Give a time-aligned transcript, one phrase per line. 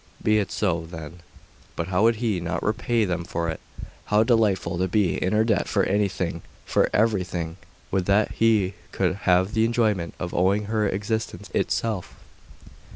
[0.23, 1.21] Be it so, then.
[1.75, 3.59] But how would he not repay them for it!
[4.05, 7.57] How delightful to be in her debt for anything for everything!
[7.91, 12.15] Would that he could have the enjoyment of owing her existence itself!